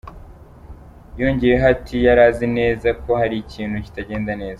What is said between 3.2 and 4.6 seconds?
hari ikintu kitagendaga neza.